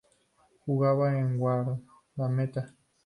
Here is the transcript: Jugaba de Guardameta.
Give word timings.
Jugaba 0.65 1.05
de 1.13 1.21
Guardameta. 1.37 2.63